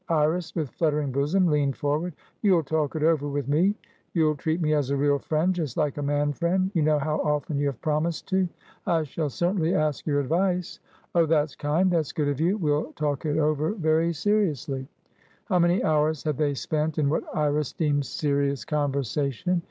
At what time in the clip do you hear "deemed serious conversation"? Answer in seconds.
17.71-19.59